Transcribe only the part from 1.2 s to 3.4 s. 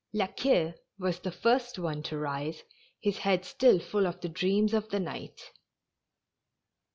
first one to rise, his